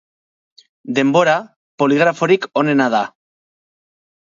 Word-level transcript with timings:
Denbora, 0.99 1.35
poligraforik 1.83 2.49
onena 2.65 2.91
da. 2.97 3.05